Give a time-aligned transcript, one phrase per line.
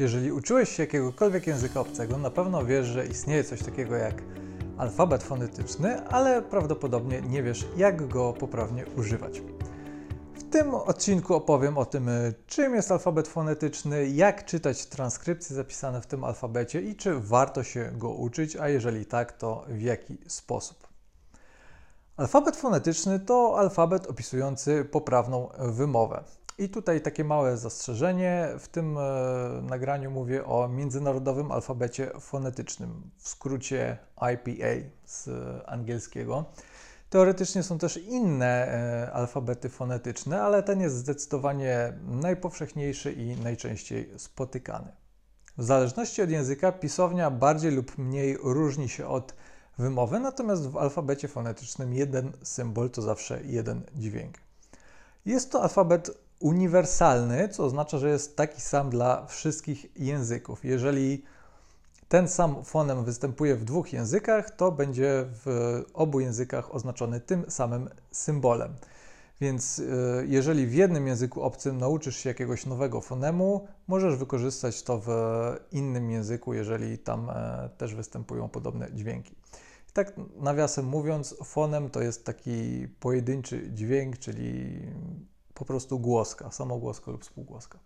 [0.00, 4.22] Jeżeli uczyłeś się jakiegokolwiek języka obcego, na pewno wiesz, że istnieje coś takiego jak
[4.78, 9.42] alfabet fonetyczny, ale prawdopodobnie nie wiesz, jak go poprawnie używać.
[10.34, 12.10] W tym odcinku opowiem o tym,
[12.46, 17.92] czym jest alfabet fonetyczny, jak czytać transkrypcje zapisane w tym alfabecie i czy warto się
[17.94, 20.88] go uczyć, a jeżeli tak, to w jaki sposób.
[22.16, 26.24] Alfabet fonetyczny to alfabet opisujący poprawną wymowę.
[26.60, 28.48] I tutaj takie małe zastrzeżenie.
[28.58, 29.02] W tym e,
[29.62, 33.98] nagraniu mówię o międzynarodowym alfabecie fonetycznym, w skrócie
[34.32, 35.28] IPA z
[35.66, 36.44] angielskiego.
[37.10, 44.92] Teoretycznie są też inne e, alfabety fonetyczne, ale ten jest zdecydowanie najpowszechniejszy i najczęściej spotykany.
[45.58, 49.34] W zależności od języka pisownia bardziej lub mniej różni się od
[49.78, 54.38] wymowy, natomiast w alfabecie fonetycznym jeden symbol to zawsze jeden dźwięk.
[55.26, 60.64] Jest to alfabet uniwersalny, co oznacza, że jest taki sam dla wszystkich języków.
[60.64, 61.24] Jeżeli
[62.08, 65.46] ten sam fonem występuje w dwóch językach, to będzie w
[65.94, 68.74] obu językach oznaczony tym samym symbolem.
[69.40, 69.86] Więc y,
[70.28, 75.08] jeżeli w jednym języku obcym nauczysz się jakiegoś nowego fonemu, możesz wykorzystać to w
[75.72, 79.34] innym języku, jeżeli tam e, też występują podobne dźwięki.
[79.92, 84.80] tak nawiasem mówiąc, fonem to jest taki pojedynczy dźwięk, czyli
[85.60, 87.78] po prostu głoska, samogłoska lub spółgłoska.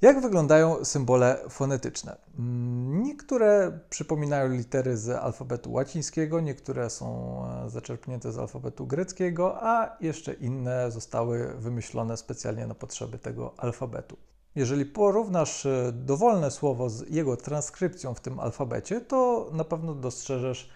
[0.00, 2.16] Jak wyglądają symbole fonetyczne?
[2.38, 9.96] Mm, niektóre przypominają litery z alfabetu łacińskiego, niektóre są e, zaczerpnięte z alfabetu greckiego, a
[10.00, 14.16] jeszcze inne zostały wymyślone specjalnie na potrzeby tego alfabetu.
[14.54, 20.70] Jeżeli porównasz e, dowolne słowo z jego transkrypcją w tym alfabecie, to na pewno dostrzeżesz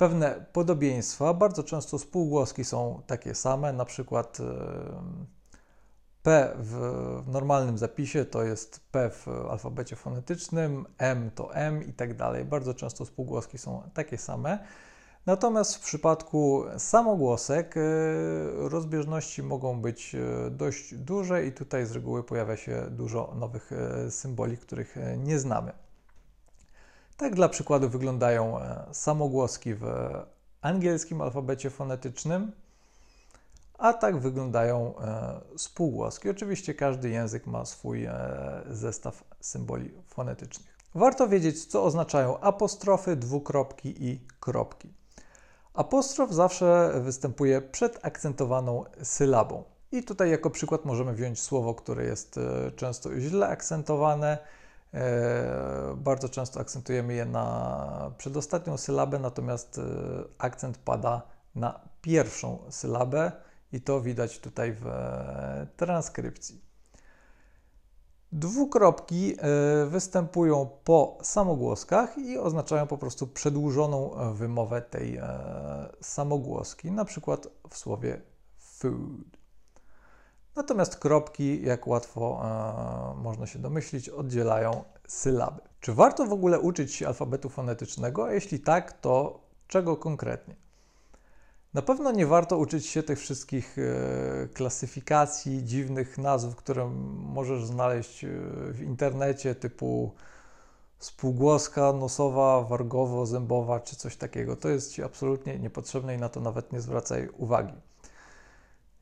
[0.00, 1.34] pewne podobieństwa.
[1.34, 4.38] Bardzo często spółgłoski są takie same, na przykład
[6.22, 12.16] P w normalnym zapisie to jest P w alfabecie fonetycznym, M to M i tak
[12.16, 12.44] dalej.
[12.44, 14.58] Bardzo często spółgłoski są takie same.
[15.26, 17.80] Natomiast w przypadku samogłosek e,
[18.56, 24.10] rozbieżności mogą być e, dość duże i tutaj z reguły pojawia się dużo nowych e,
[24.10, 25.72] symboli, których nie znamy.
[27.20, 29.84] Tak dla przykładu wyglądają e, samogłoski w
[30.60, 32.52] angielskim alfabecie fonetycznym,
[33.78, 36.30] a tak wyglądają e, spółgłoski.
[36.30, 38.12] Oczywiście każdy język ma swój e,
[38.70, 40.76] zestaw symboli fonetycznych.
[40.94, 44.92] Warto wiedzieć, co oznaczają apostrofy, dwukropki i kropki.
[45.74, 49.64] Apostrof zawsze występuje przed akcentowaną sylabą.
[49.92, 52.40] I tutaj jako przykład możemy wziąć słowo, które jest
[52.76, 54.59] często źle akcentowane, E,
[55.96, 59.82] bardzo często akcentujemy je na przedostatnią sylabę, natomiast e,
[60.38, 61.22] akcent pada
[61.54, 63.32] na pierwszą sylabę
[63.72, 66.70] i to widać tutaj w e, transkrypcji.
[68.32, 69.36] Dwukropki
[69.86, 75.20] występują po samogłoskach i oznaczają po prostu przedłużoną wymowę tej
[76.00, 78.20] samogłoski, na przykład w słowie
[78.58, 79.39] food.
[80.60, 82.42] Natomiast kropki, jak łatwo
[83.18, 85.60] e, można się domyślić, oddzielają sylaby.
[85.80, 88.24] Czy warto w ogóle uczyć się alfabetu fonetycznego?
[88.24, 90.54] A jeśli tak, to czego konkretnie?
[91.74, 96.90] Na pewno nie warto uczyć się tych wszystkich e, klasyfikacji, dziwnych nazw, które
[97.34, 98.28] możesz znaleźć e,
[98.72, 100.12] w internecie, typu
[100.98, 104.56] spółgłoska, nosowa, wargowo, zębowa czy coś takiego.
[104.56, 107.89] To jest Ci absolutnie niepotrzebne i na to nawet nie zwracaj uwagi.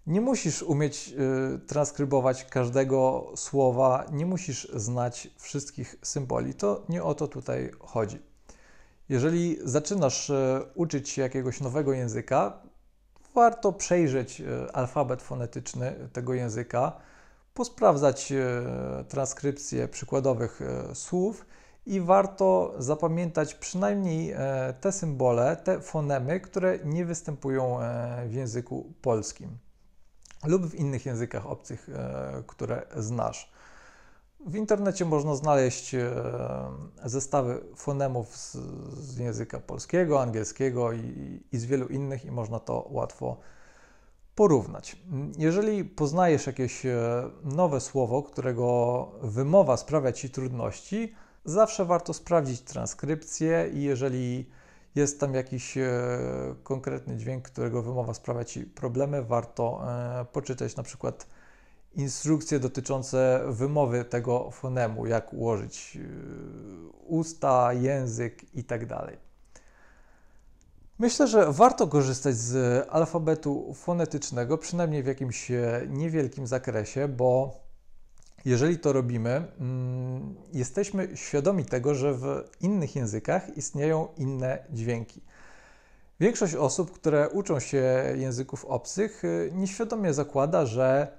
[0.08, 1.14] Nie musisz umieć
[1.54, 6.54] y, transkrybować każdego słowa, nie musisz znać wszystkich symboli.
[6.54, 8.18] To nie o to tutaj chodzi.
[9.08, 12.62] Jeżeli zaczynasz y, uczyć się jakiegoś nowego języka,
[13.34, 16.92] warto przejrzeć y, alfabet fonetyczny tego języka,
[17.54, 18.32] posprawdzać
[19.08, 20.60] transkrypcję przykładowych
[20.94, 21.46] słów
[21.86, 28.92] i warto zapamiętać przynajmniej e, te symbole, te fonemy, które nie występują e, w języku
[29.02, 29.58] polskim
[30.44, 33.52] lub w innych językach obcych, e, które znasz.
[34.46, 36.10] W internecie można znaleźć e,
[37.04, 38.56] zestawy fonemów z,
[38.98, 43.36] z języka polskiego, angielskiego i, i, z wielu innych, i można to łatwo
[44.34, 44.96] porównać.
[45.38, 51.14] Jeżeli poznajesz jakieś e, nowe słowo, którego wymowa sprawia ci trudności,
[51.44, 54.50] zawsze warto sprawdzić transkrypcję i jeżeli
[54.98, 55.90] jest tam jakiś e,
[56.62, 59.80] konkretny dźwięk, którego wymowa sprawia Ci problemy, warto
[60.20, 61.26] e, poczytać na przykład
[61.94, 66.08] instrukcje dotyczące wymowy tego fonemu, jak ułożyć e,
[67.06, 68.86] usta, język itd.
[68.86, 69.16] Tak
[70.98, 75.52] Myślę, że warto korzystać z alfabetu fonetycznego, przynajmniej w jakimś
[75.88, 77.60] niewielkim zakresie, bo
[78.44, 85.20] jeżeli to robimy, mm, jesteśmy świadomi tego, że w innych językach istnieją inne dźwięki.
[86.20, 91.18] Większość osób, które uczą się języków obcych, y, nieświadomie zakłada, że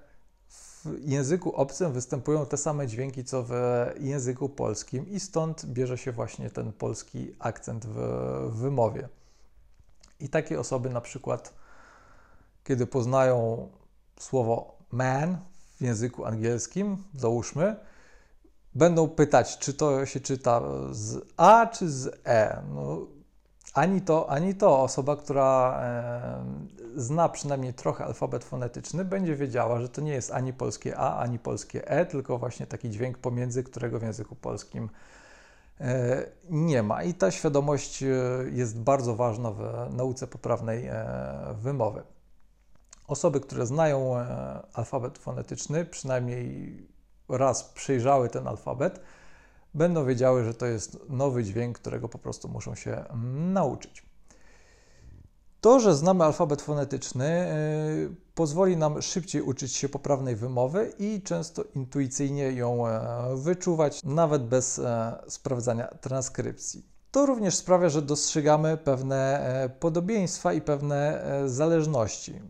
[0.49, 3.53] w języku obcym występują te same dźwięki co w
[3.99, 7.99] języku polskim, i stąd bierze się właśnie ten polski akcent w
[8.51, 9.09] wymowie.
[10.19, 11.53] I takie osoby, na przykład,
[12.63, 13.67] kiedy poznają
[14.19, 15.37] słowo man
[15.79, 17.75] w języku angielskim, załóżmy,
[18.75, 20.61] będą pytać, czy to się czyta
[20.91, 22.61] z A czy z E.
[22.73, 23.07] No,
[23.73, 24.81] ani to, ani to.
[24.81, 30.53] Osoba, która e, zna przynajmniej trochę alfabet fonetyczny, będzie wiedziała, że to nie jest ani
[30.53, 34.89] polskie A, ani polskie E, tylko właśnie taki dźwięk pomiędzy, którego w języku polskim
[35.81, 37.03] e, nie ma.
[37.03, 38.07] I ta świadomość e,
[38.51, 41.05] jest bardzo ważna w nauce poprawnej e,
[41.61, 42.03] wymowy.
[43.09, 46.87] Osoby, które znają e, alfabet fonetyczny, przynajmniej
[47.29, 49.01] raz przejrzały ten alfabet,
[49.73, 54.05] będą wiedziały, że to jest nowy dźwięk, którego po prostu muszą się mm, nauczyć.
[55.61, 57.53] To, że znamy alfabet fonetyczny,
[58.09, 63.01] yy, pozwoli nam szybciej uczyć się poprawnej wymowy i często intuicyjnie ją e,
[63.35, 66.85] wyczuwać, nawet bez e, sprawdzania transkrypcji.
[67.11, 72.41] To również sprawia, że dostrzegamy pewne e, podobieństwa i pewne e, zależności.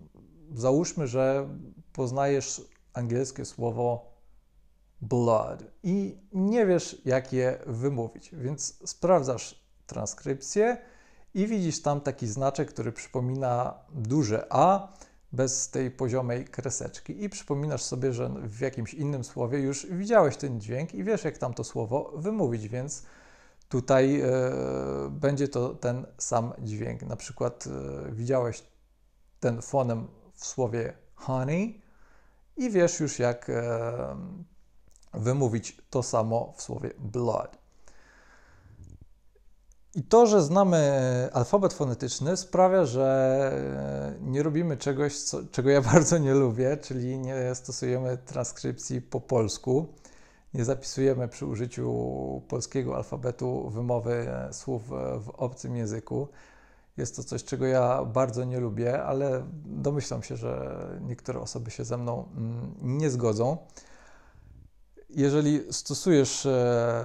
[0.54, 1.50] Załóżmy, że
[1.94, 2.62] poznajesz
[2.94, 4.10] angielskie słowo
[5.02, 10.78] blood i nie wiesz, jak je wymówić, więc sprawdzasz transkrypcję
[11.34, 14.94] i widzisz tam taki znaczek, który przypomina duże A
[15.32, 20.62] bez tej poziomej kreseczki i przypominasz sobie, że w jakimś innym słowie już widziałeś ten
[20.62, 23.04] dźwięk i wiesz, jak tam to słowo wymówić, więc
[23.70, 24.30] tutaj e,
[25.12, 27.02] będzie to ten sam dźwięk.
[27.02, 28.64] Na przykład e, widziałeś
[29.40, 30.08] ten fonem
[30.40, 31.82] w słowie honey
[32.58, 34.16] i wiesz już, jak e,
[35.14, 37.58] wymówić to samo w słowie blood.
[39.96, 43.52] I to, że znamy alfabet fonetyczny, sprawia, że
[44.22, 49.94] nie robimy czegoś, co, czego ja bardzo nie lubię, czyli nie stosujemy transkrypcji po polsku.
[50.54, 54.88] Nie zapisujemy przy użyciu polskiego alfabetu wymowy słów
[55.20, 56.28] w obcym języku.
[57.00, 61.86] Jest to coś, czego ja bardzo nie lubię, ale domyślam się, że niektóre osoby się
[61.86, 63.58] ze mną mm, nie zgodzą.
[65.10, 67.04] Jeżeli stosujesz e,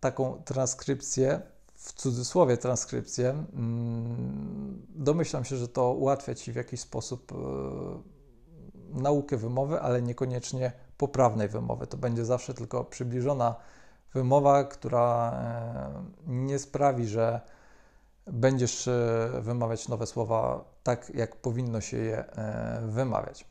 [0.00, 1.40] taką transkrypcję,
[1.74, 7.36] w cudzysłowie transkrypcję, mm, domyślam się, że to ułatwia Ci w jakiś sposób e,
[9.00, 11.86] naukę wymowy, ale niekoniecznie poprawnej wymowy.
[11.86, 13.54] To będzie zawsze tylko przybliżona
[14.14, 17.40] wymowa, która e, nie sprawi, że
[18.32, 18.88] będziesz
[19.40, 22.24] wymawiać nowe słowa tak, jak powinno się je
[22.88, 23.44] wymawiać.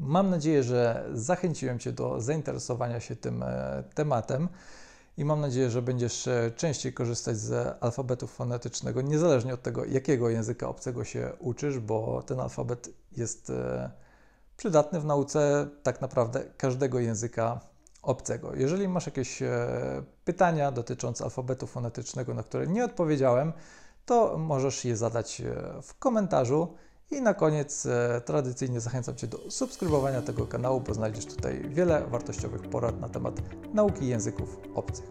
[0.00, 4.48] Mam nadzieję, że zachęciłem Cię do zainteresowania się tym e, tematem
[5.16, 10.30] i mam nadzieję, że będziesz e, częściej korzystać z alfabetu fonetycznego, niezależnie od tego, jakiego
[10.30, 13.90] języka obcego się uczysz, bo ten alfabet jest e,
[14.56, 17.60] przydatny w nauce tak naprawdę każdego języka
[18.02, 18.54] obcego.
[18.54, 19.42] Jeżeli masz jakieś
[20.24, 23.52] pytania dotyczące alfabetu fonetycznego, na które nie odpowiedziałem,
[24.06, 25.42] to możesz je zadać
[25.82, 26.74] w komentarzu.
[27.10, 32.06] I na koniec e, tradycyjnie zachęcam Cię do subskrybowania tego kanału, bo znajdziesz tutaj wiele
[32.06, 33.34] wartościowych porad na temat
[33.74, 35.10] nauki języków obcych.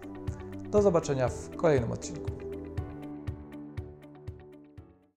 [0.70, 2.49] Do zobaczenia w kolejnym odcinku.